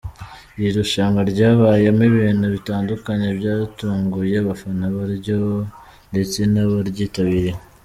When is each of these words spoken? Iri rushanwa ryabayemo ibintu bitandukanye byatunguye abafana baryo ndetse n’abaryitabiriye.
Iri 0.57 0.69
rushanwa 0.77 1.21
ryabayemo 1.31 2.03
ibintu 2.11 2.45
bitandukanye 2.55 3.27
byatunguye 3.39 4.35
abafana 4.43 4.85
baryo 4.95 5.39
ndetse 6.11 6.39
n’abaryitabiriye. 6.53 7.51